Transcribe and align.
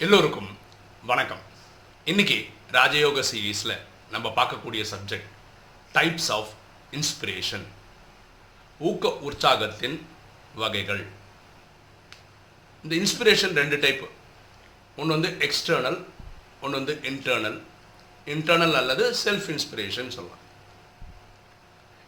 எல்லோருக்கும் 0.00 0.58
வணக்கம். 1.02 1.40
இன்னைக்கு 2.04 2.48
ராஜயோக 2.72 3.22
சீரீஸில் 3.30 3.78
நம்ம 4.10 4.28
பார்க்கக்கூடிய 4.36 4.84
சப்ஜெக்ட் 4.90 5.30
டைப்ஸ் 5.94 6.32
ஆஃப் 6.32 6.48
இன்ஸ்பிரேஷன் 6.92 7.64
ஊக்க 8.78 9.08
உற்சாகத்தின் 9.08 10.06
வகைகள். 10.54 11.06
இந்த 12.82 12.96
இன்ஸ்பிரேஷன் 12.96 13.54
ரெண்டு 13.54 13.78
டைப் 13.78 14.08
ஒன்று 14.96 15.20
வந்து 15.20 15.48
எக்ஸ்டர்னல் 15.48 16.04
ஒன்று 16.60 16.84
வந்து 16.84 17.00
இன்டர்னல் 17.02 17.60
இன்டர்னல் 18.26 18.72
அல்லது 18.72 19.10
செல்ஃப் 19.24 19.48
இன்ஸ்பிரேஷன் 19.54 20.14
சொல்லலாம். 20.18 20.44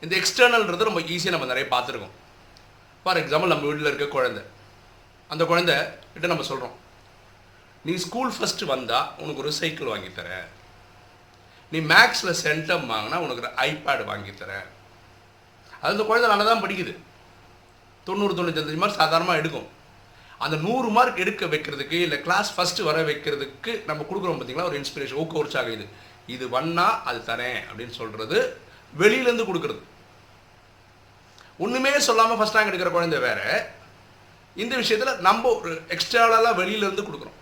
இந்த 0.01 0.17
எக்ஸ்டர்னல்ன்றது 0.17 0.89
ரொம்ப 0.91 1.01
ஈஸியாக 1.01 1.37
நம்ம 1.37 1.51
நிறைய 1.55 1.69
பார்த்துருக்கோம். 1.77 2.15
ஃபார் 3.03 3.17
எக்ஸாம்பிள் 3.17 3.53
நம்ம 3.55 3.67
வீட்டில் 3.67 3.87
இருக்க 3.87 4.07
குழந்தை. 4.07 4.43
அந்த 5.29 5.45
குழந்தை 5.45 5.77
கிட்ட 6.13 6.29
நம்ம 6.29 6.43
சொல்கிறோம் 6.43 6.80
நீ 7.89 7.93
ஸ்கூல் 8.05 8.33
ஃபஸ்ட்டு 8.37 8.71
வந்தால் 8.71 9.07
உனக்கு 9.23 9.43
ஒரு 9.43 9.53
சைக்கிள் 9.59 9.91
வாங்கி 9.93 10.11
தரேன். 10.17 10.49
நீ 11.73 11.79
மேக்ஸில் 11.93 12.39
சென்டம் 12.45 12.87
வாங்கினா 12.93 13.19
உனக்கு 13.25 13.43
ஒரு 13.45 13.53
ஐபேட் 13.69 14.03
வாங்கி 14.11 14.33
தரேன். 14.43 14.67
அது 15.83 15.93
அந்த 15.95 16.05
குழந்தை 16.09 16.29
நல்லா 16.31 16.47
தான் 16.51 16.65
படிக்குது. 16.65 16.95
தொண்ணூறு 18.09 18.37
தொண்ணூத்தஞ்சு 18.39 18.83
மார்க் 18.83 19.01
சாதாரணமாக 19.03 19.41
எடுக்கும். 19.43 19.69
அந்த 20.45 20.57
நூறு 20.67 20.89
மார்க் 20.97 21.23
எடுக்க 21.25 21.47
வைக்கிறதுக்கு 21.55 21.97
இல்லை 22.05 22.19
கிளாஸ் 22.27 22.51
ஃபஸ்ட்டு 22.57 22.87
வர 22.89 22.99
வைக்கிறதுக்கு 23.09 23.73
நம்ம 23.89 24.05
கொடுக்குறோம் 24.11 24.39
பார்த்தீங்களா 24.41 24.69
ஒரு 24.71 24.79
இன்ஸ்பிரேஷன் 24.83 25.21
ஊக்க 25.23 25.43
உற்சாக 25.43 25.71
இது. 25.77 25.87
இது 26.35 26.45
வண்ணா 26.57 26.89
அது 27.11 27.19
தரேன் 27.33 27.59
அப்படின்னு 27.69 27.95
சொல்கிறது 28.01 28.39
வெளியிலேருந்து 29.03 29.49
கொடுக்குறது. 29.49 29.83
ஒன்றுமே 31.65 31.99
சொல்லாமல் 32.09 32.39
ஃபஸ்ட் 32.39 32.57
ரேங்க் 32.57 32.71
எடுக்கிற 32.73 32.91
குழந்தை 32.95 33.19
வேற. 33.29 33.41
இந்த 34.63 34.75
விஷயத்தில் 34.83 35.21
நம்ம 35.27 35.49
ஒரு 35.59 35.73
எக்ஸ்ட்ராலாக 35.95 36.59
வெளியிலேருந்து 36.63 37.07
கொடுக்குறோம். 37.09 37.37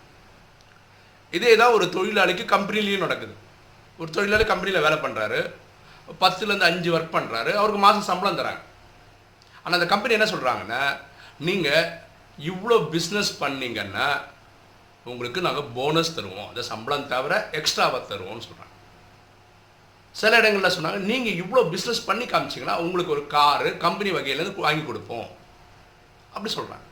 இதே 1.37 1.53
தான் 1.61 1.75
ஒரு 1.77 1.87
தொழிலாளிக்கு 1.97 2.45
கம்பெனிலையும் 2.55 3.05
நடக்குது. 3.07 3.34
ஒரு 4.01 4.11
தொழிலாளி 4.17 4.45
கம்பெனியில் 4.51 4.84
வேலை 4.87 4.98
பண்ணுறாரு 5.05 5.41
பத்துலேருந்து 6.23 6.69
அஞ்சு 6.71 6.89
ஒர்க் 6.97 7.15
பண்ணுறாரு 7.17 7.51
அவருக்கு 7.61 7.81
மாதம் 7.84 8.09
சம்பளம் 8.11 8.39
தராங்க. 8.41 8.62
ஆனால் 9.62 9.79
அந்த 9.79 9.89
கம்பெனி 9.93 10.17
என்ன 10.19 10.29
சொல்கிறாங்கன்னா 10.33 10.83
நீங்கள் 11.49 11.89
இவ்வளோ 12.51 12.77
பிஸ்னஸ் 12.95 13.33
பண்ணீங்கன்னா 13.43 14.09
உங்களுக்கு 15.11 15.41
நாங்கள் 15.47 15.69
போனஸ் 15.77 16.17
தருவோம். 16.17 16.49
அந்த 16.51 16.62
சம்பளம் 16.71 17.06
தவிர 17.12 17.34
எக்ஸ்ட்ராவாக 17.61 18.03
தருவோம்னு 18.12 18.47
சொல்கிறாங்க 18.49 18.75
சில 20.15 20.39
இடங்களில் 20.41 20.75
சொன்னாங்க 20.77 21.01
நீங்கள் 21.11 21.39
இவ்வளோ 21.43 21.62
பிஸ்னஸ் 21.75 22.06
பண்ணி 22.09 22.25
காமிச்சிங்கன்னா 22.31 22.77
உங்களுக்கு 22.84 23.15
ஒரு 23.17 23.25
காரு 23.37 23.71
கம்பெனி 23.84 24.11
வகையிலேருந்து 24.17 24.67
வாங்கி 24.67 24.84
கொடுப்போம். 24.87 25.29
அப்படி 26.34 26.51
சொல்கிறாங்க 26.59 26.87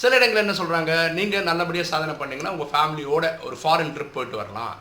சில 0.00 0.16
இடங்கள் 0.18 0.42
என்ன 0.42 0.54
சொல்கிறாங்க 0.60 0.92
நீங்கள் 1.18 1.46
நல்லபடியாக 1.48 1.90
சாதனை 1.92 2.14
பண்ணீங்கன்னா 2.20 2.54
உங்கள் 2.54 2.70
ஃபேமிலியோட 2.72 3.24
ஒரு 3.46 3.56
ஃபாரின் 3.60 3.92
ட்ரிப் 3.96 4.14
போயிட்டு 4.16 4.40
வரலாம். 4.40 4.74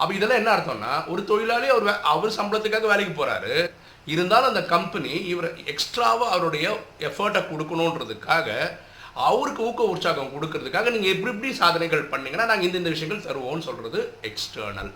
அப்போ 0.00 0.12
இதெல்லாம் 0.16 0.40
என்ன 0.40 0.50
அர்த்தம்னா 0.56 0.92
ஒரு 1.12 1.22
தொழிலாளி 1.30 1.68
அவர் 1.74 1.88
அவர் 2.12 2.36
சம்பளத்துக்காக 2.38 2.88
வேலைக்கு 2.92 3.14
போகிறாரு 3.20 3.54
இருந்தாலும் 4.12 4.50
அந்த 4.52 4.62
கம்பெனி 4.74 5.14
இவர் 5.32 5.48
எக்ஸ்ட்ராவாக 5.72 6.30
அவருடைய 6.34 6.66
எஃபர்ட்டை 7.08 7.42
கொடுக்கணுன்றதுக்காக 7.50 8.48
அவருக்கு 9.28 9.62
ஊக்க 9.68 9.82
உற்சாகம் 9.94 10.32
கொடுக்கறதுக்காக 10.34 10.90
நீங்கள் 10.94 11.12
எப்படி 11.14 11.32
எப்படி 11.34 11.50
சாதனைகள் 11.62 12.08
பண்ணிங்கன்னா 12.12 12.48
நாங்கள் 12.50 12.68
இந்த 12.68 12.80
இந்த 12.82 12.92
விஷயங்கள் 12.94 13.26
தருவோம்னு 13.28 13.68
சொல்கிறது 13.68 14.00
எக்ஸ்டர்னல் 14.30 14.92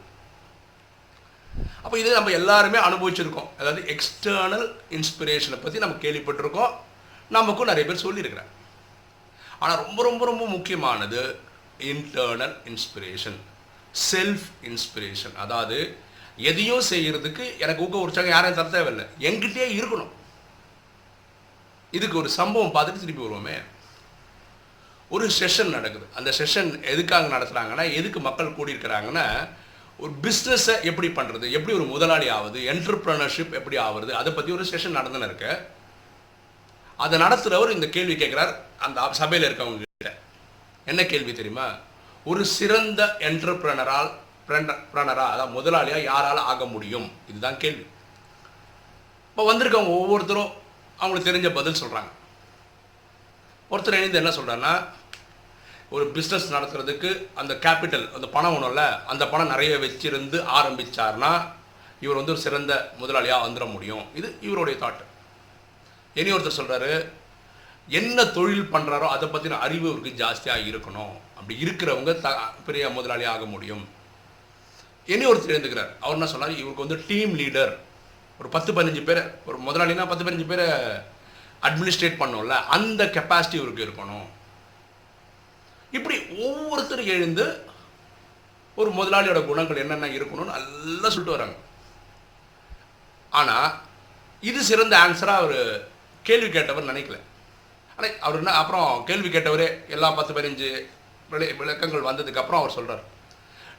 அப்போ 1.84 1.96
இது 2.00 2.10
நம்ம 2.16 2.32
எல்லாருமே 2.40 2.78
அனுபவிச்சிருக்கோம். 2.88 3.48
அதாவது 3.60 3.80
எக்ஸ்டர்னல் 3.94 4.66
இன்ஸ்பிரேஷனை 4.96 5.58
பற்றி 5.62 5.84
நம்ம 5.84 5.96
கேள்விப்பட்டிருக்கோம். 6.04 6.72
நமக்கும் 7.36 7.70
நிறைய 7.70 7.84
பேர் 7.88 8.04
சொல்லியிருக்கிறாங்க. 8.06 8.52
ஆனால் 9.62 9.80
ரொம்ப 9.86 10.00
ரொம்ப 10.08 10.24
ரொம்ப 10.30 10.44
முக்கியமானது 10.54 11.20
இன்டர்னல் 11.90 12.54
இன்ஸ்பிரேஷன் 12.70 13.38
செல்ஃப் 14.12 14.46
இன்ஸ்பிரேஷன் 14.68 15.36
அதாவது 15.44 15.78
எதையும் 16.36 16.86
செய்கிறதுக்கு 16.90 17.44
எனக்கு 17.58 17.84
ஊக்க 17.84 17.96
உற்சாகம் 18.06 18.34
யாரையும் 18.34 18.58
தர 18.58 18.68
தேவையில்லை. 18.68 19.06
எங்கிட்டே 19.28 19.64
இருக்கணும். 19.78 20.12
இதுக்கு 21.90 22.16
ஒரு 22.18 22.30
சம்பவம் 22.38 22.74
பார்த்துட்டு 22.76 23.00
திருப்பி 23.00 23.22
வருவோமே. 23.22 23.56
ஒரு 25.08 25.26
செஷன் 25.40 25.74
நடக்குது. 25.76 26.06
அந்த 26.14 26.30
செஷன் 26.38 26.70
எதுக்காக 26.92 27.26
நடத்துகிறாங்கன்னா 27.36 27.84
எதுக்கு 27.92 28.20
மக்கள் 28.20 28.56
கூடியிருக்கிறாங்கன்னா 28.56 29.26
ஒரு 29.98 30.12
பிஸ்னஸை 30.22 30.74
எப்படி 30.90 31.08
பண்ணுறது 31.08 31.46
எப்படி 31.58 31.74
ஒரு 31.78 31.86
முதலாளி 31.94 32.28
ஆகுது 32.36 32.60
என்டர்பிரனர்ஷிப் 32.72 33.56
எப்படி 33.58 33.76
ஆகுறது 33.76 34.12
அதை 34.20 34.30
பற்றி 34.32 34.52
ஒரு 34.52 34.64
செஷன் 34.70 34.96
நடந்துன்னு 34.98 35.28
இருக்கு. 35.28 35.52
அதை 37.04 37.16
நடத்துகிறவர் 37.24 37.76
இந்த 37.76 37.86
கேள்வி 37.94 38.14
கேட்குறார் 38.22 38.52
அந்த 38.86 39.06
சபையில் 39.20 39.48
இருக்கவங்க 39.48 39.82
கிட்ட. 39.82 40.10
என்ன 40.90 41.00
கேள்வி 41.12 41.32
தெரியுமா? 41.38 41.66
ஒரு 42.30 42.42
சிறந்த 42.58 43.02
என்டர்பிரனரால் 43.28 44.10
பிரனரா 44.94 45.24
அதாவது 45.32 45.52
முதலாளியாக 45.56 46.02
யாரால் 46.10 46.40
ஆக 46.52 46.64
முடியும்? 46.74 47.06
இதுதான் 47.30 47.60
கேள்வி. 47.62 47.84
இப்போ 49.30 49.44
வந்திருக்கவங்க 49.50 49.92
ஒவ்வொருத்தரும் 50.00 50.50
அவங்களுக்கு 50.98 51.28
தெரிஞ்ச 51.28 51.48
பதில் 51.58 51.80
சொல்கிறாங்க 51.82 52.10
ஒருத்தர் 53.72 53.98
இணைந்து 53.98 54.20
என்ன 54.22 54.32
சொல்கிறான்னா 54.38 54.72
ஒரு 55.94 56.04
பிஸ்னஸ் 56.16 56.52
நடத்துறதுக்கு 56.56 57.10
அந்த 57.40 57.52
கேபிட்டல் 57.64 58.04
அந்த 58.16 58.26
பணம் 58.34 58.54
ஒன்றும்ல 58.56 58.84
அந்த 59.12 59.24
பணம் 59.32 59.52
நிறைய 59.54 59.72
வச்சிருந்து 59.84 60.38
ஆரம்பித்தார்னா 60.58 61.32
இவர் 62.04 62.18
வந்து 62.20 62.34
ஒரு 62.34 62.42
சிறந்த 62.46 62.74
முதலாளியாக 63.00 63.46
வந்துட 63.46 63.64
முடியும். 63.72 64.04
இது 64.18 64.28
இவருடைய 64.48 64.76
தாட்டு 64.82 65.04
இனி 66.14 66.32
ஒருத்தர் 66.32 66.58
சொல்கிறாரு 66.60 66.92
என்ன 67.88 68.24
தொழில் 68.24 68.68
பண்ணுறாரோ 68.72 69.06
அதை 69.14 69.26
பற்றின 69.28 69.58
அறிவு 69.58 69.86
இவருக்கு 69.90 70.24
ஜாஸ்தியாக 70.24 70.68
இருக்கணும். 70.72 71.14
அப்படி 71.38 71.54
இருக்கிறவங்க 71.64 72.20
த 72.20 72.28
பெரிய 72.66 72.88
முதலாளி 72.88 73.24
ஆக 73.24 73.44
முடியும். 73.44 73.88
இனி 75.06 75.24
ஒருத்தர் 75.30 75.54
எழுந்துக்கிறார். 75.54 75.92
அவர் 76.00 76.16
என்ன 76.18 76.26
சொன்னார்? 76.26 76.58
இவருக்கு 76.60 76.84
வந்து 76.86 77.04
டீம் 77.06 77.38
லீடர் 77.38 77.72
ஒரு 78.38 78.48
பத்து 78.48 78.70
பதினஞ்சு 78.72 79.02
பேர் 79.02 79.22
ஒரு 79.46 79.58
முதலாளினா 79.66 80.08
பத்து 80.08 80.24
பதினஞ்சு 80.24 80.46
பேரை 80.46 80.66
அட்மினிஸ்ட்ரேட் 81.66 82.20
பண்ணோம்ல. 82.22 82.56
அந்த 82.76 83.04
கெப்பாசிட்டி 83.04 83.54
இவருக்கு 83.60 83.86
இருக்கணும். 83.86 84.26
இப்படி 85.90 86.16
ஒவ்வொருத்தரும் 86.46 87.12
எழுந்து 87.16 87.46
ஒரு 88.74 88.90
முதலாளியோட 88.90 89.46
குணங்கள் 89.46 89.76
என்னென்ன 89.76 90.06
இருக்கணும்னு 90.06 90.54
நல்லா 90.56 91.08
சொல்லிட்டு 91.08 91.36
வராங்க. 91.36 91.56
ஆனால் 93.30 93.74
இது 94.40 94.62
சிறந்த 94.70 94.94
ஆன்சராக 95.04 95.42
அவர் 95.42 95.90
கேள்வி 96.24 96.48
கேட்டவர் 96.48 96.90
நினைக்கல. 96.92 97.18
ஆனால் 97.98 98.18
அவர் 98.18 98.38
என்ன 98.38 98.52
அப்புறம் 98.52 99.04
கேள்வி 99.04 99.28
கேட்டவரே 99.28 99.66
எல்லா 99.88 100.10
பத்து 100.10 100.34
பதினஞ்சு 100.34 100.68
விளை 101.30 101.52
விளக்கங்கள் 101.52 102.08
வந்ததுக்கப்புறம் 102.08 102.60
அவர் 102.60 102.70
சொல்கிறார் 102.70 103.02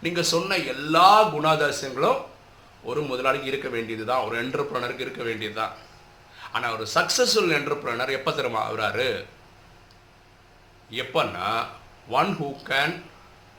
நீங்கள் 0.02 0.24
சொன்ன 0.24 0.58
எல்லா 0.74 1.30
குணாதிசயங்களும் 1.34 2.22
ஒரு 2.84 3.02
முதலாளிக்கு 3.02 3.48
இருக்க 3.48 3.70
வேண்டியது 3.70 4.06
தான் 4.06 4.26
ஒரு 4.26 4.36
என்டர்பிரனருக்கு 4.44 5.00
இருக்க 5.00 5.24
வேண்டியது 5.24 5.56
தான் 5.56 5.74
ஆனால் 6.52 6.74
ஒரு 6.74 6.88
சக்ஸஸ்ஃபுல் 6.96 7.54
என்டர்பிரனர் 7.60 8.10
எப்போ 8.10 8.32
தெரியுமா 8.32 8.62
ஆகுறாரு? 8.70 9.08
எப்பன்னா 10.90 11.48
one 12.20 12.32
who 12.40 12.50
can 12.70 12.96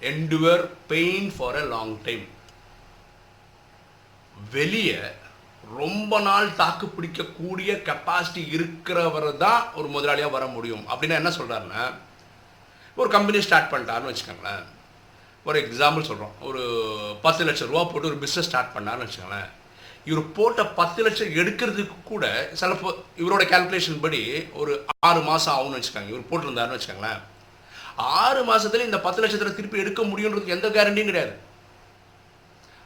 endure 0.00 0.64
pain 0.86 1.32
for 1.36 1.56
a 1.56 1.64
long 1.64 2.02
time 2.02 2.24
வெளியே 4.50 5.00
ரொம்ப 5.78 6.20
நாள் 6.20 6.54
தாக்கு 6.60 6.86
பிடிக்கக்கூடிய 6.86 7.70
கெப்பாசிட்டி 7.88 8.42
இருக்கிறவர் 8.56 9.28
தான் 9.36 9.62
ஒரு 9.74 9.88
முதலாளியாக 9.94 10.34
வர 10.36 10.46
முடியும். 10.46 10.84
அப்படின்னா 10.88 11.20
என்ன 11.20 11.32
சொல்கிறாருன்னா 11.38 11.82
ஒரு 13.00 13.08
கம்பெனி 13.16 13.40
ஸ்டார்ட் 13.46 13.72
பண்ணிட்டாருன்னு 13.72 14.12
வச்சுக்கோங்களேன். 14.12 14.64
ஒரு 15.48 15.58
எக்ஸாம்பிள் 15.64 16.08
சொல்கிறோம் 16.08 16.34
ஒரு 16.48 16.62
பத்து 17.22 17.44
லட்சம் 17.44 17.70
ரூபா 17.70 17.84
போட்டு 17.84 18.10
ஒரு 18.10 18.18
பிஸ்னஸ் 18.24 18.48
ஸ்டார்ட் 18.48 18.74
பண்ணாருன்னு 18.76 19.06
வச்சுக்கோங்களேன். 19.06 19.50
இவர் 20.10 20.32
போட்ட 20.38 20.66
பத்து 20.80 21.00
லட்சம் 21.04 21.34
எடுக்கிறதுக்கு 21.40 21.96
கூட 22.04 22.24
சில 22.60 22.72
இவரோட 23.22 23.44
கால்குலேஷன் 23.52 24.02
படி 24.04 24.20
ஒரு 24.62 24.72
ஆறு 25.08 25.20
மாதம் 25.28 25.54
ஆகும்னு 25.54 25.78
வச்சுக்கோங்க. 25.78 26.12
இவர் 26.12 26.28
போட்டிருந்தாருன்னு 26.30 26.78
வச்சுக்கோங்களேன். 26.78 27.20
ஆறு 27.96 28.40
மாதத்துல 28.50 28.88
இந்த 28.90 29.00
பத்து 29.00 29.22
லட்சத்தில் 29.22 29.56
திருப்பி 29.58 29.82
எடுக்க 29.84 30.02
முடியுன்றதுக்கு 30.02 30.56
எந்த 30.56 30.68
கேரண்டியும் 30.68 31.10
கிடையாது. 31.10 31.34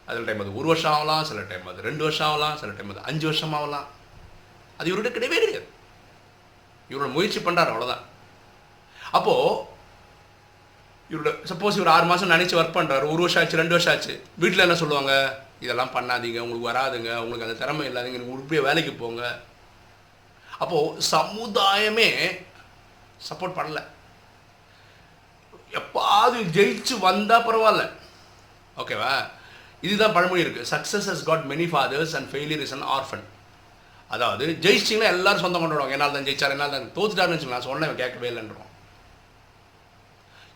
அதில் 0.09 0.27
டைம் 0.27 0.43
அது 0.43 0.59
ஒரு 0.61 0.69
வருஷம் 0.73 0.95
ஆகலாம் 0.97 1.25
சில 1.31 1.41
டைம் 1.49 1.67
அது 1.73 1.89
ரெண்டு 1.89 2.03
வருஷம் 2.07 2.29
ஆகலாம் 2.29 2.55
சில 2.61 2.71
டைம் 2.77 2.93
அது 2.93 3.09
அஞ்சு 3.11 3.27
வருஷம் 3.31 3.57
ஆகலாம். 3.59 3.89
அது 4.79 4.91
இவர்கிட்ட 4.91 5.11
கிடையவே 5.17 5.41
கிடையாது. 5.43 5.67
இவரோட 6.91 7.09
முயற்சி 7.17 7.41
பண்ணுறாரு 7.47 7.73
அவ்வளோதான் 7.73 8.05
அப்போது 9.19 9.77
இவரோட 11.11 11.31
சப்போஸ் 11.51 11.79
இவர் 11.79 11.93
ஆறு 11.97 12.07
மாதம் 12.09 12.33
நினச்சி 12.35 12.57
ஒர்க் 12.61 12.79
பண்ணுறாரு 12.79 13.05
ஒரு 13.13 13.21
வருஷம் 13.25 13.43
ஆச்சு 13.43 13.61
ரெண்டு 13.61 13.77
வருஷம் 13.77 13.95
ஆச்சு 13.95 14.15
வீட்டில் 14.43 14.65
என்ன 14.65 14.79
சொல்லுவாங்க? 14.81 15.13
இதெல்லாம் 15.65 15.95
பண்ணாதீங்க 15.95 16.41
உங்களுக்கு 16.45 16.71
வராதுங்க 16.71 17.11
உங்களுக்கு 17.23 17.47
அந்த 17.47 17.59
திறமை 17.61 17.85
இல்லாதீங்க 17.89 18.19
நீங்கள் 18.19 18.35
உருப்படியாக 18.35 18.69
வேலைக்கு 18.69 18.93
போங்க. 19.03 19.23
அப்போது 20.59 21.01
சமுதாயமே 21.15 22.09
சப்போர்ட் 23.29 23.59
பண்ணலை. 23.59 23.83
எப்பாவது 25.79 26.39
ஜெயிச்சு 26.57 26.95
வந்தால் 27.09 27.47
பரவாயில்ல. 27.47 27.85
ஓகேவா 28.83 29.13
இதுதான் 29.83 30.15
பழமொழி 30.17 30.45
இருக்குது 30.45 30.69
success 30.71 31.09
has 31.11 31.27
got 31.27 31.45
many 31.51 31.67
fathers 31.73 32.15
and 32.19 32.29
failure 32.33 32.63
is 32.67 32.75
an 32.77 32.87
orphan 32.97 33.25
அதாவது 34.11 34.45
ஜெயிச்சிங்கன்னா 34.65 35.11
எல்லாரும் 35.15 35.45
சொந்தம் 35.45 35.63
கொண்டாடுவாங்க 35.63 35.97
என்னால் 35.97 36.15
தான் 36.17 36.27
ஜெயிச்சார் 36.29 36.55
என்னால் 36.55 36.75
தான் 36.75 36.87
தோத்துட்டாருன்னு 36.97 37.37
வச்சுக்கலாம் 37.37 37.61
நான் 37.61 37.71
சொன்னேன் 37.71 38.01
கேட்கவே 38.03 38.29
இல்லைன்றோம். 38.31 38.65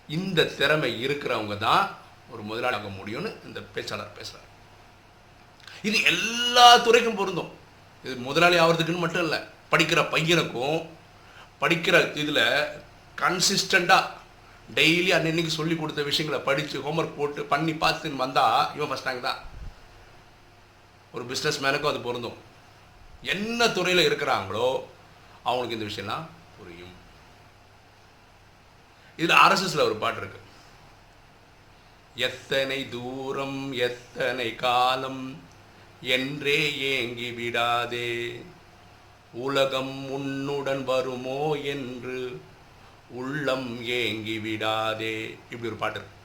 இந்த 0.08 0.44
திறமை 0.58 0.90
இருக்கிறவங்க 1.04 1.56
தான் 1.58 1.84
ஒரு 2.32 2.42
முதலாளி 2.42 2.76
ஆக 2.76 2.90
முடியும்னு 2.98 3.30
இந்த 3.44 3.60
பேச்சாளர் 3.74 4.16
பேசுகிறார் 4.18 4.48
இது 5.84 5.96
எல்லா 6.12 6.66
துறைக்கும் 6.86 7.18
பொருந்தும். 7.20 7.50
இது 8.04 8.14
முதலாளி 8.28 8.56
ஆகிறதுக்குன்னு 8.58 9.04
மட்டும் 9.04 9.24
இல்லை 9.26 9.40
படிக்கிற 9.72 10.00
பையனுக்கும் 10.14 10.80
படிக்கிற 11.60 11.96
இதில் 12.14 12.44
கன்சிஸ்டண்ட்டாக 13.18 14.10
டெய்லி 14.76 15.10
அன்னன்னைக்கு 15.16 15.52
சொல்லி 15.58 15.74
கொடுத்த 15.76 16.02
விஷயங்களை 16.02 16.40
படித்து 16.44 16.76
ஹோம்ஒர்க் 16.84 17.16
போட்டு 17.16 17.44
பண்ணி 17.44 17.72
பார்த்துன்னு 17.72 18.24
வந்தால் 18.24 18.74
இவன் 18.76 18.90
ஃபஸ்ட் 18.90 19.08
ரேங்க் 19.08 19.26
தான். 19.28 19.40
ஒரு 21.14 21.24
பிஸ்னஸ் 21.30 21.62
மேனுக்கும் 21.64 21.92
அது 21.92 22.00
பொருந்தும். 22.00 22.38
என்ன 23.34 23.68
துறையில் 23.68 24.06
இருக்கிறாங்களோ 24.08 24.68
அவங்களுக்கு 25.48 25.76
இந்த 25.76 25.88
விஷயம்லாம் 25.90 26.26
புரியும். 26.58 26.94
இதில் 29.16 29.36
ஆர்எஸ்எஸ்ல 29.36 29.86
ஒரு 29.88 29.96
பாட்டு 30.02 30.20
இருக்கு. 30.20 30.40
எத்தனை 32.28 32.78
தூரம் 32.88 33.72
எத்தனை 33.72 34.48
காலம் 34.54 35.22
என்றே 36.16 36.60
ஏங்கி 36.94 37.30
விடாதே. 37.30 38.10
உலகம் 39.32 39.94
உன்னுடன் 40.10 40.82
வருமோ 40.84 41.42
என்று 41.74 42.18
உள்ளம் 43.20 43.68
ஏங்கி 43.98 44.36
விடாதே. 44.46 45.16
இப்படி 45.52 45.70
ஒரு 45.70 45.80
பாட்டு 45.82 45.98
இருக்கு. 45.98 46.18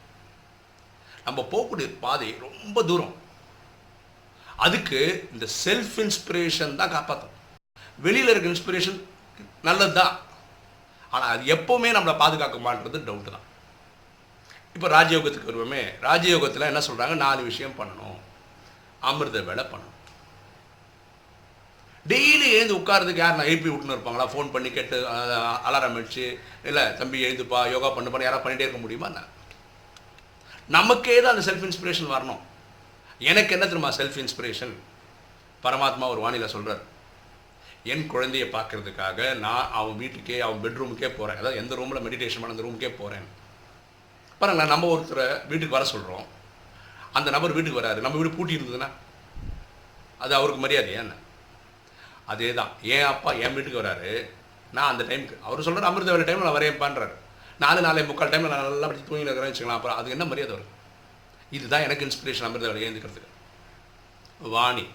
நம்ம 1.28 1.48
போகக்கூடிய 1.52 1.88
பாதை 2.06 2.30
ரொம்ப 2.46 2.84
தூரம். 2.90 3.16
அதுக்கு 4.66 5.00
இந்த 5.34 5.46
செல்ஃப் 5.64 5.98
இன்ஸ்பிரேஷன் 6.04 6.80
தான் 6.82 6.94
காப்பாற்றும் 6.96 7.36
வெளியில் 8.06 8.32
இருக்க 8.34 8.54
இன்ஸ்பிரேஷன் 8.54 9.00
நல்லது 9.68 9.94
தான் 10.00 10.14
ஆனால் 11.16 11.32
அது 11.34 11.44
எப்போவுமே 11.56 11.90
நம்மளை 11.98 12.14
பாதுகாக்குமான்றது 12.24 12.98
டவுட்டு 13.08 13.34
தான். 13.36 13.46
இப்போ 14.76 14.88
ராஜயோகத்துக்கு 14.96 15.52
வருவோமே. 15.52 15.84
ராஜயோகத்தில் 16.08 16.70
என்ன 16.70 16.82
சொல்கிறாங்க 16.88 17.16
நாலு 17.26 17.42
விஷயம் 17.52 17.78
பண்ணணும். 17.80 18.18
அமிர்த 19.10 19.42
வேலை 19.50 19.64
பண்ணணும். 19.72 19.97
டெய்லி 22.12 22.48
எழுந்து 22.56 22.78
உட்காரதுக்கு 22.80 23.22
யார் 23.24 23.38
நான் 23.38 23.50
எழுப்பி 23.52 23.70
விட்டுன்னு 23.70 23.96
இருப்பாங்களா? 23.96 24.26
ஃபோன் 24.34 24.52
பண்ணி 24.54 24.70
கேட்டு 24.76 24.98
அலாரம் 25.68 25.98
அடிச்சு 26.00 26.26
இல்லை 26.70 26.84
தம்பி 27.00 27.24
எழுந்துப்பா 27.28 27.60
யோகா 27.74 27.90
பண்ணுப்பா 27.96 28.22
யாராவது 28.26 28.44
பண்ணிகிட்டே 28.44 28.66
இருக்க 28.68 28.82
முடியுமா 28.84 29.08
என்ன? 29.12 29.24
நமக்கே 30.76 31.16
தான் 31.22 31.34
அந்த 31.36 31.46
செல்ஃப் 31.50 31.66
இன்ஸ்பிரேஷன் 31.70 32.14
வரணும். 32.14 32.42
எனக்கு 33.32 33.54
என்ன 33.56 33.66
தெரியுமா 33.66 33.92
செல்ஃப் 34.00 34.20
இன்ஸ்பிரேஷன் 34.24 34.74
பரமாத்மா 35.66 36.08
ஒரு 36.14 36.22
வானிலை 36.26 36.48
சொல்கிறார் 36.56 36.84
என் 37.92 38.08
குழந்தைய 38.14 38.46
பார்க்கறதுக்காக 38.56 39.20
நான் 39.46 39.70
அவன் 39.80 40.00
வீட்டுக்கே 40.02 40.40
அவன் 40.46 40.64
பெட்ரூமுக்கே 40.64 41.10
போகிறேன் 41.20 41.40
அதாவது 41.42 41.62
எந்த 41.62 41.76
ரூமில் 41.80 42.04
மெடிடேஷன் 42.08 42.42
பண்ண 42.42 42.56
அந்த 42.56 42.66
ரூமுக்கே 42.68 42.90
போகிறேன் 43.02 43.28
பாருங்களேன் 44.42 44.74
நம்ம 44.74 44.90
ஒருத்தரை 44.96 45.28
வீட்டுக்கு 45.52 45.78
வர 45.78 45.86
சொல்கிறோம் 45.94 46.26
அந்த 47.18 47.30
நபர் 47.36 47.56
வீட்டுக்கு 47.58 47.82
வராரு. 47.82 48.00
நம்ம 48.06 48.18
வீடு 48.18 48.38
பூட்டி 48.38 48.58
இருந்ததுன்னா 48.58 48.90
அது 50.24 50.34
அவருக்கு 50.40 50.62
மரியாதையா 50.66 51.00
என்ன? 51.06 51.16
அதே 52.28 52.54
தான் 52.54 52.72
என் 52.82 53.04
அப்பா 53.04 53.32
என் 53.32 53.54
வீட்டுக்கு 53.54 53.82
வராரு. 53.82 54.12
நான் 54.74 54.92
அந்த 54.92 55.04
டைமுக்கு 55.04 55.42
அவர் 55.42 55.62
சொல்கிற 55.62 55.88
அமிர்த 55.88 56.12
வேலை 56.12 56.26
டைமில் 56.26 56.48
நான் 56.48 56.58
வரையப்பான்றாரு 56.58 57.16
நாலு 57.60 57.82
நாலே 57.82 58.02
முக்கால் 58.02 58.30
டைமில் 58.30 58.54
நான் 58.54 58.68
நல்லா 58.70 58.88
படிச்சு 58.88 59.08
தூங்கி 59.08 59.24
இருக்கிறேன்னு 59.24 59.52
வச்சுக்கலாம் 59.52 59.80
அப்புறம் 59.80 59.98
அதுக்கு 59.98 60.18
என்ன 60.18 60.26
மரியாதை 60.26 60.56
வரும்? 60.56 60.74
இதுதான் 61.52 61.82
எனக்கு 61.82 62.06
இன்ஸ்பிரேஷன் 62.06 62.48
அமிர்த 62.48 62.72
வேலை 62.72 62.82
எழுந்துக்கிறதுக்கு. 62.88 63.32
வாணி. 64.40 64.88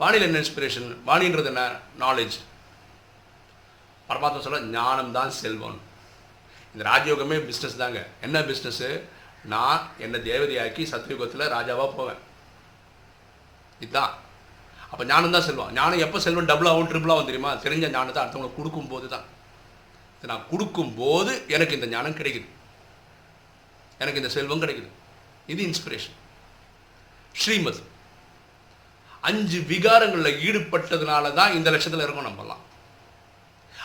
வாணியில் 0.00 0.26
என்ன 0.28 0.38
இன்ஸ்பிரேஷன் 0.38 0.88
வாணின்றது 1.06 1.44
என்ன? 1.44 1.76
நாலேஜ் 1.98 2.36
பரமாத்மா 4.08 4.40
சொல்ல 4.40 4.60
ஞானம் 4.60 5.12
தான் 5.12 5.30
செல்வம். 5.30 5.80
இந்த 6.74 6.90
ராஜயோகமே 6.90 7.36
பிஸ்னஸ் 7.48 7.76
தாங்க. 7.76 8.06
என்ன 8.20 8.40
பிஸ்னஸ்ஸு 8.40 9.00
நான் 9.44 9.90
என்னை 9.98 10.20
தேவதையாக்கி 10.20 10.84
சத்யுகத்தில் 10.92 11.50
ராஜாவாக 11.56 11.94
போவேன். 11.94 12.20
இதுதான். 13.80 14.14
அப்போ 14.94 15.04
ஞானம் 15.12 15.32
தான் 15.34 15.46
செல்வம். 15.46 15.70
ஞானம் 15.76 16.02
எப்போ 16.04 16.18
செல்வம்? 16.24 16.48
டபுளாகவும் 16.50 16.90
ட்ரிபிளாகவும் 16.90 17.28
தெரியுமா? 17.30 17.52
தெரிஞ்ச 17.62 17.86
ஞானத்தை 17.94 18.20
அடுத்தவங்களுக்கு 18.22 18.58
கொடுக்கும்போது 18.58 19.06
தான். 19.14 19.24
நான் 20.30 20.44
கொடுக்கும்போது 20.50 21.32
எனக்கு 21.54 21.76
இந்த 21.78 21.86
ஞானம் 21.94 22.18
கிடைக்குது. 22.18 22.46
எனக்கு 24.02 24.20
இந்த 24.20 24.30
செல்வம் 24.34 24.62
கிடைக்குது. 24.64 24.90
இது 25.52 25.60
இன்ஸ்பிரேஷன் 25.70 26.14
ஸ்ரீமத். 27.40 27.80
அஞ்சு 29.28 29.58
விகாரங்களில் 29.72 30.38
ஈடுபட்டதுனால 30.46 31.32
தான் 31.40 31.56
இந்த 31.58 31.68
லட்சத்தில் 31.74 32.04
இருக்கோம் 32.04 32.28
நம்மலாம் 32.28 32.62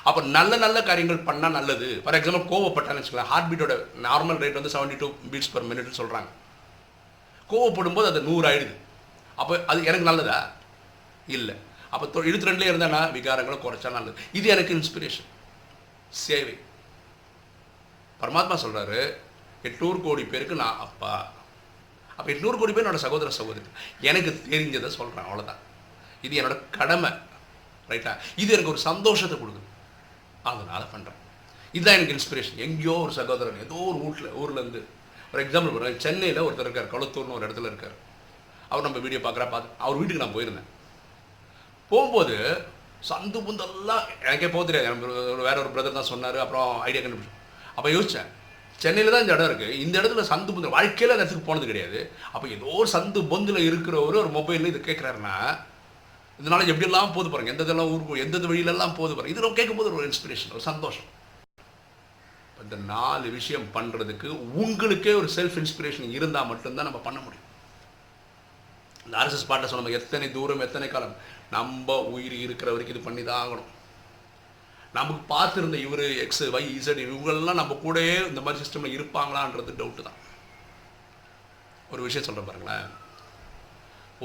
அப்போ 0.09 0.21
நல்ல 0.37 0.53
நல்ல 0.65 0.77
காரியங்கள் 0.89 1.25
பண்ணால் 1.29 1.57
நல்லது. 1.57 1.89
ஃபார் 2.03 2.17
எக்ஸாம்பிள் 2.19 2.49
கோவப்பட்டான்னு 2.51 3.01
வச்சுக்கலாம் 3.01 3.31
ஹார்ட் 3.31 3.49
பீட்டோட 3.49 3.73
நார்மல் 4.05 4.39
ரேட் 4.43 4.59
வந்து 4.59 4.73
செவன்டி 4.75 4.97
டூ 5.01 5.09
பீட்ஸ் 5.33 5.51
பர் 5.55 5.67
மினிட்னு 5.71 5.99
சொல்கிறாங்க 6.01 6.29
கோவப்படும் 7.51 7.97
போது 7.97 8.09
அது 8.11 8.21
நூறு 8.29 8.45
ஆயிடுது. 8.51 8.75
அப்போ 9.41 9.53
அது 9.71 9.79
எனக்கு 9.89 10.09
நல்லதா? 10.11 10.39
இல்லை. 11.37 11.55
அப்போ 11.93 12.05
தொ 12.13 12.23
இருபத்தி 12.29 12.49
ரெண்டுலேயே 12.49 12.71
இருந்தால் 12.71 12.95
நான் 12.97 13.13
விகாரங்களை 13.17 13.57
குறைச்சா 13.65 13.89
நல்லது. 13.97 14.17
இது 14.39 14.47
எனக்கு 14.55 14.75
இன்ஸ்பிரேஷன் 14.79 15.29
சேவை. 16.23 16.55
பரமாத்மா 18.21 18.55
சொல்கிறாரு 18.63 18.99
எட்நூறு 19.67 19.99
கோடி 20.05 20.23
பேருக்கு 20.33 20.61
நான் 20.63 20.81
அப்பா. 20.85 21.13
அப்போ 22.17 22.29
எட்நூறு 22.33 22.57
கோடி 22.59 22.73
பேர் 22.73 22.85
என்னோட 22.85 23.01
சகோதர 23.07 23.31
சகோதரி. 23.39 23.69
எனக்கு 24.09 24.31
தெரிஞ்சதை 24.51 24.89
சொல்கிறேன் 24.99 25.27
அவ்வளோதான் 25.27 25.61
இது 26.25 26.39
என்னோட 26.39 26.55
கடமை. 26.77 27.11
ரைட்டா 27.91 28.11
இது 28.41 28.49
எனக்கு 28.55 28.73
ஒரு 28.73 28.81
சந்தோஷத்தை 28.89 29.35
கொடுக்குது. 29.41 29.67
அதனால் 30.49 30.91
பண்ணுறேன் 30.93 31.17
இதுதான் 31.75 31.97
எனக்கு 31.97 32.15
இன்ஸ்பிரேஷன் 32.17 32.59
எங்கேயோ 32.65 32.95
ஒரு 33.05 33.13
சகோதரன் 33.19 33.63
ஏதோ 33.65 33.79
ஒரு 33.91 33.99
வீட்டில் 34.03 34.35
ஊர்லேருந்து 34.41 34.81
ஒரு 35.31 35.41
எக்ஸாம்பிள் 35.45 35.73
பண்ணுறேன் 35.73 36.03
சென்னையில் 36.05 36.45
ஒருத்தர் 36.45 36.67
இருக்கார் 36.67 36.93
கொளத்தூர்னு 36.93 37.35
ஒரு 37.37 37.45
இடத்துல 37.47 37.69
இருக்கார். 37.71 37.95
அவர் 38.69 38.85
நம்ம 38.87 39.01
வீடியோ 39.05 39.21
பார்க்குறா 39.25 39.47
பார்த்து 39.53 39.75
அவர் 39.85 39.99
வீட்டுக்கு 39.99 40.23
நான் 40.23 40.35
போயிருந்தேன். 40.37 40.69
போகும்போது 41.91 42.35
சந்து 43.09 43.39
புந்தெல்லாம் 43.45 44.03
எனக்கே 44.25 44.49
போக 44.53 44.63
தெரியாது. 44.69 44.87
வேற 45.47 45.55
ஒரு 45.63 45.71
பிரதர் 45.75 45.97
தான் 45.99 46.11
சொன்னார் 46.13 46.37
அப்புறம் 46.43 46.71
ஐடியா 46.87 47.01
கண்டுபிடிச்சோம் 47.03 47.37
அப்போ 47.77 47.89
யோசித்தேன் 47.95 48.29
சென்னையில் 48.83 49.13
தான் 49.13 49.23
இந்த 49.23 49.33
இடம் 49.35 49.49
இருக்குது 49.49 49.77
இந்த 49.83 49.95
இடத்துல 49.99 50.23
சந்து 50.31 50.53
பொந்து 50.55 50.75
வாழ்க்கையில் 50.75 51.13
அந்த 51.13 51.23
இடத்துக்கு 51.23 51.47
போனது 51.47 51.69
கிடையாது. 51.71 51.99
அப்போ 52.33 52.45
ஏதோ 52.55 52.67
ஒரு 52.81 52.89
சந்து 52.95 53.21
பொந்தில் 53.31 53.67
இருக்கிறவர் 53.69 54.21
ஒரு 54.23 54.31
மொபைலில் 54.37 54.71
இது 54.71 54.79
கேட்குறாருன்னா 54.89 55.35
இதனால 56.39 56.67
எப்படியெல்லாம் 56.71 57.15
போது 57.15 57.27
பாருங்க. 57.31 57.53
எந்த 57.53 57.65
இதெல்லாம் 57.67 57.89
ஊருக்கு 57.93 58.23
எந்த 58.25 58.45
வழியிலெல்லாம் 58.51 58.97
போது 58.99 59.13
பாருங்க. 59.15 59.33
இதெல்லாம் 59.33 59.57
கேட்கும்போது 59.59 59.89
ஒரு 59.99 60.07
இன்ஸ்பிரேஷன் 60.11 60.53
ஒரு 60.57 60.65
சந்தோஷம். 60.71 61.07
இந்த 62.65 62.77
நாலு 62.93 63.27
விஷயம் 63.37 63.67
பண்ணுறதுக்கு 63.75 64.29
உங்களுக்கே 64.63 65.13
ஒரு 65.19 65.29
செல்ஃப் 65.35 65.59
இன்ஸ்பிரேஷன் 65.61 66.15
இருந்தால் 66.17 66.49
மட்டும்தான் 66.51 66.87
நம்ம 66.89 67.01
பண்ண 67.07 67.19
முடியும். 67.25 67.45
இந்த 69.09 69.21
ஆர்எஸ்எஸ் 69.21 69.47
பாட்டை 69.49 69.67
சொன்ன 69.69 69.91
எத்தனை 69.99 70.25
தூரம் 70.31 70.63
எத்தனை 70.65 70.87
காலம்? 70.89 71.13
நம்ம 71.53 71.95
உயிர் 72.15 72.35
இருக்கிற 72.45 72.69
வரைக்கும் 72.73 72.95
இது 72.95 73.05
பண்ணி 73.05 73.23
தான் 73.23 73.39
ஆகணும். 73.43 73.69
நமக்கு 74.97 75.21
பார்த்துருந்த 75.31 75.77
இவர் 75.85 76.03
எக்ஸ் 76.25 76.43
வை 76.55 76.61
இசட் 76.75 77.01
இவங்களெல்லாம் 77.05 77.59
நம்ம 77.61 77.77
கூடயே 77.85 78.13
இந்த 78.27 78.41
மாதிரி 78.41 78.61
சிஸ்டமில் 78.63 78.95
இருப்பாங்களான்றது 78.97 79.73
டவுட்டு 79.79 80.05
தான். 80.07 80.19
ஒரு 81.91 82.01
விஷயம் 82.07 82.27
சொல்கிறேன் 82.27 82.49
பாருங்களேன். 82.49 82.87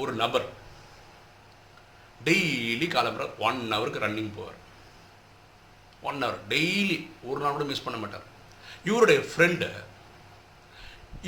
ஒரு 0.03 0.13
நபர் 0.21 0.47
டெய்லி 2.29 2.89
காலம்புற 2.93 3.27
ஒன் 3.47 3.59
ஹவருக்கு 3.73 4.05
ரன்னிங் 4.05 4.31
போவார். 4.37 4.61
ஒன் 6.09 6.23
ஹவர் 6.23 6.39
டெய்லி 6.55 6.99
ஒரு 7.23 7.41
நாள் 7.41 7.57
கூட 7.57 7.69
மிஸ் 7.73 7.85
பண்ண 7.89 7.99
மாட்டார். 8.05 8.25
இவருடைய 8.89 9.19
ஃப்ரெண்டு 9.33 9.69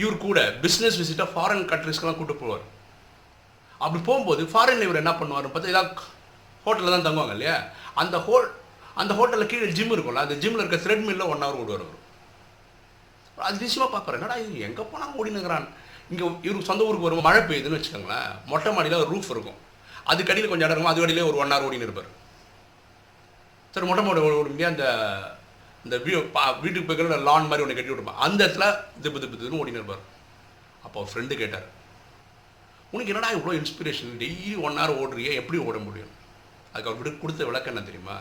இவர் 0.03 0.23
கூட 0.29 0.39
பிஸ்னஸ் 0.63 1.01
விசிட்டாக 1.01 1.31
ஃபாரின் 1.35 1.69
கண்ட்ரிஸ்க்கெலாம் 1.73 2.17
கூப்பிட்டு 2.17 2.41
போவார். 2.41 2.65
அப்படி 3.83 3.99
போகும்போது 4.07 4.43
ஃபாரினில் 4.51 4.87
இவர் 4.87 5.01
என்ன 5.03 5.13
பண்ணுவார் 5.19 5.47
பார்த்தா 5.53 5.73
ஏதாவது 5.73 5.91
ஹோட்டலில் 6.65 6.95
தான் 6.95 7.07
தங்குவாங்க 7.07 7.35
இல்லையா? 7.37 7.55
அந்த 8.01 8.17
ஹோல் 8.27 8.47
அந்த 9.01 9.11
ஹோட்டலில் 9.17 9.49
கீழே 9.51 9.67
ஜிம் 9.77 9.93
இருக்கும்ல 9.95 10.23
அந்த 10.25 10.35
ஜிம்மில் 10.43 10.63
இருக்க 10.63 10.79
த்ரெட்மில்ல 10.85 11.25
ஒன் 11.31 11.43
ஹவர் 11.45 11.59
ஓடுவார் 11.61 11.83
அவர். 11.85 12.01
அதிசயமாக 13.49 13.89
பார்ப்பாரு. 13.93 14.17
என்னடா 14.19 14.37
இது 14.43 14.65
எங்கே 14.67 14.83
போனால் 14.91 15.15
ஓடினுங்கிறான். 15.19 15.67
இங்கே 16.11 16.23
இவருக்கு 16.45 16.69
சொந்த 16.71 16.87
ஊருக்கு 16.87 17.07
வரும் 17.07 17.27
மழை 17.27 17.41
பெய்யுதுன்னு 17.49 17.77
வச்சுக்கோங்களேன் 17.77 18.29
மொட்டை 18.51 18.71
மாடியில் 18.75 19.01
ஒரு 19.03 19.09
ரூஃப் 19.13 19.31
இருக்கும். 19.35 19.59
அதுக்கு 20.11 20.31
அடியில் 20.33 20.51
கொஞ்சம் 20.51 20.67
இடம் 20.67 20.75
இருக்கும் 20.75 20.93
அது 20.93 21.03
அடியிலே 21.05 21.27
ஒரு 21.31 21.39
ஒன் 21.43 21.53
ஹவர் 21.53 21.67
ஓடினு 21.67 21.87
இருப்பார். 21.87 22.11
சரி 23.73 23.87
மொட்டை 23.89 24.03
மாடி 24.05 24.21
ஓட 24.27 24.49
முடியாது 24.53 24.73
அந்த 24.73 24.85
இந்த 25.85 25.97
வீ 26.05 26.11
பா 26.35 26.43
வீட்டுக்கு 26.61 26.87
போய்க்கிற 26.87 27.17
லான் 27.29 27.49
மாதிரி 27.49 27.63
ஒன்று 27.63 27.75
கட்டி 27.77 27.91
விட்டுருப்பான் 27.91 28.23
அந்த 28.25 28.39
இடத்துல 28.45 28.65
திப்பு 29.03 29.19
திப்பு 29.23 29.35
திப்புன்னு 29.35 29.61
ஓடினு 29.63 29.79
இருப்பார். 29.79 30.03
அப்போ 30.85 31.07
ஃப்ரெண்டு 31.11 31.33
கேட்டார் 31.41 31.67
உனக்கு 32.97 33.13
என்னடா 33.13 33.31
இவ்வளோ 33.37 33.55
இன்ஸ்பிரேஷன் 33.61 34.13
டெய்லி 34.23 34.53
ஒன் 34.67 34.77
ஹவர் 34.81 34.99
ஓடுறியே 35.01 35.31
எப்படி 35.41 35.57
ஓட 35.69 35.77
முடியும்? 35.87 36.13
அதுக்கு 36.71 36.89
அவர் 36.89 36.99
விட்டு 36.99 37.21
கொடுத்த 37.23 37.45
விளக்கம் 37.49 37.73
என்ன 37.73 37.83
தெரியுமா? 37.89 38.17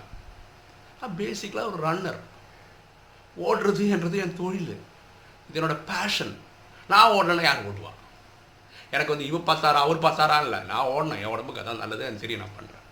பேசிக்கலாக 1.21 1.71
ஒரு 1.71 1.81
ரன்னர் 1.87 2.21
ஓடுறது 3.47 3.85
என்றது 3.95 4.17
என் 4.25 4.39
தொழில். 4.41 4.73
இது 5.49 5.59
என்னோட 5.59 5.77
பேஷன் 5.91 6.33
நான் 6.93 7.13
ஓடணுன்னா 7.17 7.45
யார் 7.47 7.67
ஓடுவா? 7.71 7.93
எனக்கு 8.95 9.13
வந்து 9.13 9.29
இவர் 9.31 9.49
பார்த்தாரா 9.51 9.81
அவர் 9.87 10.05
பார்த்தாரா? 10.07 10.37
இல்லை 10.47 10.59
நான் 10.71 10.91
ஓடணும். 10.95 11.21
என் 11.23 11.33
உடம்புக்கு 11.35 11.63
அதான் 11.63 11.83
நல்லது 11.83 12.07
எனக்கு 12.09 12.25
தெரியும் 12.25 12.43
நான் 12.45 12.57
பண்ணுறேன் 12.59 12.85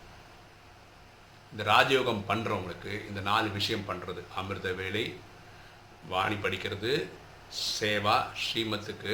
இந்த 1.53 1.65
ராஜயோகம் 1.73 2.23
பண்ணுறவங்களுக்கு 2.31 2.93
இந்த 3.11 3.21
நாலு 3.31 3.49
விஷயம் 3.59 3.89
பண்ணுறது 3.91 4.23
அமிர்த 4.41 4.73
வேலை 4.81 5.05
வாணி 6.13 6.39
படிக்கிறது 6.45 6.93
சேவா 7.79 8.17
ஸ்ரீமத்துக்கு 8.45 9.13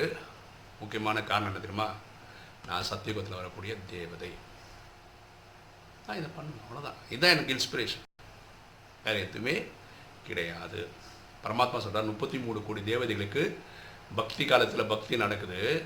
முக்கியமான 0.81 1.19
காரணம் 1.31 1.51
என்ன 1.51 1.65
தெரியுமா? 1.67 1.89
நான் 2.71 2.89
சத்தியுகத்தில் 2.91 3.39
வரக்கூடிய 3.41 3.73
தேவதை. 3.91 4.31
நான் 6.07 6.19
இதை 6.21 6.31
பண்ணணும் 6.37 6.61
அவ்வளோதான் 6.65 6.99
இதுதான் 7.09 7.35
எனக்கு 7.35 7.55
இன்ஸ்பிரேஷன் 7.55 8.05
வேறு 9.05 9.21
எதுவுமே 9.21 9.55
கிடையாது. 10.27 10.81
பரமாத்மா 11.45 11.79
சொல்கிறார் 11.85 12.11
முப்பத்தி 12.13 12.39
மூணு 12.39 12.63
கோடி 12.63 12.81
தேவதைகளுக்கு 12.81 13.43
பக்தி 14.21 14.45
காலத்தில் 14.45 14.91
பக்தி 14.93 15.17
நடக்குது. 15.17 15.83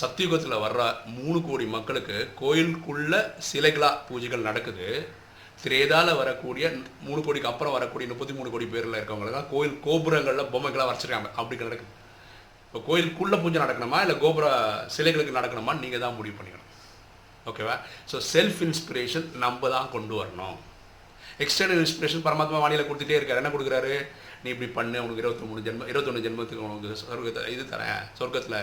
சத்தியுகத்தில் 0.00 0.62
வர்ற 0.64 0.82
மூணு 1.18 1.42
கோடி 1.42 1.64
மக்களுக்கு 1.76 2.18
கோயிலுக்குள்ள 2.40 3.14
சிலைகளாக 3.48 3.98
பூஜைகள் 4.10 4.48
நடக்குது. 4.48 4.88
திரேதால 5.64 6.16
வரக்கூடிய 6.16 6.66
மூணு 7.06 7.20
கோடிக்கு 7.22 7.48
அப்புறம் 7.48 7.72
வரக்கூடிய 7.72 8.08
முப்பத்தி 8.10 8.34
மூணு 8.38 8.50
கோடி 8.50 8.66
பேரில் 8.66 8.98
இருக்கவங்களுக்கு 9.00 9.50
கோயில் 9.50 9.80
கோபுரங்களில் 9.86 10.50
பொம்மைகளாக 10.54 10.88
வரைச்சிருக்காங்க. 10.90 11.30
அப்படி 11.40 11.60
நடக்குது. 11.64 12.00
இப்போ 12.72 12.80
கோயிலுக்குள்ளே 12.88 13.36
பூஜை 13.40 13.58
நடக்கணுமா? 13.62 13.98
இல்லை 14.04 14.14
கோபுர 14.20 14.44
சிலைகளுக்கு 14.94 15.38
நடக்கணுமா 15.38 15.72
நீங்கள் 15.80 16.02
தான் 16.04 16.14
முடிவு 16.18 16.36
பண்ணிக்கணும். 16.36 16.68
ஓகேவா 17.50 17.74
ஸோ 18.10 18.16
செல்ஃப் 18.32 18.60
இன்ஸ்பிரேஷன் 18.66 19.26
நம்ம 19.42 19.68
தான் 19.74 19.90
கொண்டு 19.94 20.14
வரணும். 20.20 20.56
எக்ஸ்டர்னல் 21.44 21.82
இன்ஸ்பிரேஷன் 21.84 22.24
பரமாத்மா 22.26 22.62
வாணியில் 22.62 22.88
கொடுத்துட்டே 22.88 23.18
இருக்காரு. 23.18 23.40
என்ன 23.42 23.52
கொடுக்குறாரு? 23.54 23.94
நீ 24.42 24.48
இப்படி 24.54 24.68
பண்ணு 24.78 25.02
உனக்கு 25.04 25.22
இருபத்தி 25.24 25.44
மூணு 25.50 25.60
ஜென்மம் 25.66 25.90
இருபத்தொன்று 25.92 26.24
ஜென்மத்துக்கு 26.26 26.66
உனக்கு 26.68 27.00
சொர்க்கத்தை 27.02 27.44
இது 27.54 27.64
தரேன். 27.74 28.02
சொர்க்கத்தில் 28.20 28.58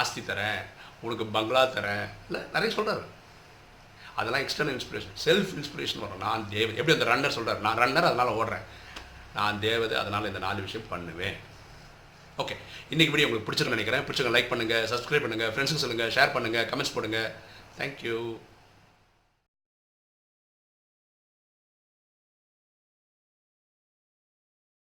ஆஸ்தி 0.00 0.22
தரேன். 0.30 0.60
உனக்கு 1.06 1.24
பங்களா 1.36 1.64
தரேன். 1.78 2.06
இல்லை 2.28 2.42
நிறைய 2.56 2.70
சொல்கிறாரு 2.78 3.06
அதெல்லாம் 4.18 4.44
எக்ஸ்டர்னல் 4.44 4.76
இன்ஸ்பிரேஷன் 4.78 5.16
செல்ஃப் 5.26 5.54
இன்ஸ்பிரேஷன் 5.60 6.04
வரும். 6.04 6.22
நான் 6.26 6.44
தேவதை 6.54 6.76
எப்படி 6.80 6.96
அந்த 6.98 7.08
ரன்னர் 7.12 7.36
சொல்கிறார் 7.38 7.66
நான் 7.66 7.80
ரன்னர் 7.84 8.10
அதனால் 8.10 8.36
ஓடுறேன். 8.40 8.66
நான் 9.38 9.56
தேவதை 9.66 9.96
அதனால் 10.02 10.30
இந்த 10.30 10.42
நாலு 10.46 10.66
விஷயம் 10.66 10.90
பண்ணுவேன். 10.92 11.38
ஓகே 12.42 12.54
இன்றைக்கி 12.92 13.12
வீடியோ 13.12 13.26
உங்களுக்கு 13.26 13.46
பிடிச்சிருன்னு 13.48 13.76
நினைக்கிறேன். 13.76 14.04
பிடிச்சிருங்க 14.06 14.32
லைக் 14.36 14.48
பண்ணுங்கள் 14.52 14.86
சப்ஸ்கிரைப் 14.92 15.24
பண்ணுங்கள் 15.24 15.50
ஃப்ரெண்ட்ஸுக்கு 15.52 15.82
சொல்லுங்கள் 15.82 16.10
ஷேர் 16.16 16.32
பண்ணுங்கள் 16.36 16.64
கமெண்ட்ஸ் 16.70 16.94
போடுங்க. 16.94 17.18
தேங்க்யூ 17.78 18.16